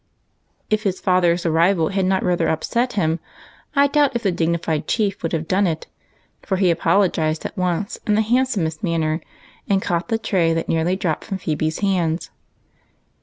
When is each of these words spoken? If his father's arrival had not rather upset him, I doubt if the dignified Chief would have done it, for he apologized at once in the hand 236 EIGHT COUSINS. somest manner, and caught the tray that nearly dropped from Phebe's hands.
If 0.71 0.81
his 0.81 0.99
father's 0.99 1.45
arrival 1.45 1.89
had 1.89 2.05
not 2.05 2.23
rather 2.23 2.49
upset 2.49 2.93
him, 2.93 3.19
I 3.75 3.85
doubt 3.85 4.15
if 4.15 4.23
the 4.23 4.31
dignified 4.31 4.87
Chief 4.87 5.21
would 5.21 5.31
have 5.31 5.47
done 5.47 5.67
it, 5.67 5.85
for 6.41 6.55
he 6.57 6.71
apologized 6.71 7.45
at 7.45 7.55
once 7.55 7.99
in 8.07 8.15
the 8.15 8.21
hand 8.21 8.47
236 8.47 8.55
EIGHT 8.55 8.57
COUSINS. 8.57 8.81
somest 8.81 8.83
manner, 8.83 9.21
and 9.69 9.81
caught 9.83 10.07
the 10.07 10.17
tray 10.17 10.53
that 10.53 10.67
nearly 10.67 10.95
dropped 10.95 11.23
from 11.25 11.37
Phebe's 11.37 11.81
hands. 11.81 12.31